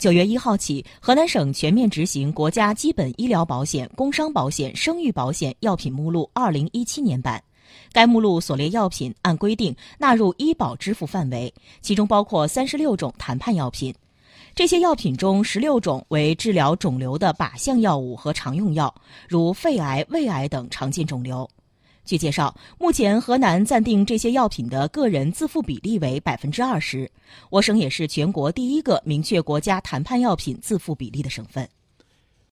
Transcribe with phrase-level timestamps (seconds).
[0.00, 7.38] 九月一号起，河南省全面执行《国家基本医疗保险、工伤保险、生育保险药品目录（二零一七年版）》。
[7.92, 11.52] 该目录所列药品按规定纳入医保支付范围，
[11.82, 13.94] 其中包括三十六种谈判药品。
[14.54, 18.92] 这些药品中，十六种为治疗肿瘤的靶向药物和常用药，
[19.28, 21.46] 如肺癌、胃癌等常见肿瘤。
[22.04, 27.10] 据介绍，目前河南暂定这些药品的个人自付比例为百分之二十，
[27.50, 31.68] 我省也是全国第一个明确国家谈判药品自付比例的省份。